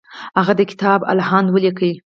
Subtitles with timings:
[0.39, 1.89] هغه د کتاب الهند ولیکه.